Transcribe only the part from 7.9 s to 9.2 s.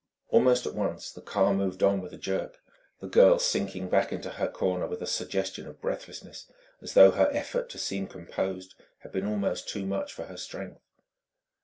composed had